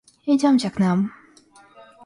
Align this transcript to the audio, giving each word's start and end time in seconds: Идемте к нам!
Идемте 0.33 0.69
к 0.75 0.77
нам! 0.83 0.99